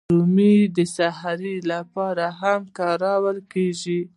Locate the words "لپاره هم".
1.71-2.61